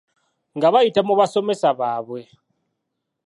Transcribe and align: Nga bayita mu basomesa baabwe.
Nga 0.57 0.67
bayita 0.73 0.99
mu 1.07 1.13
basomesa 1.19 1.67
baabwe. 1.79 2.21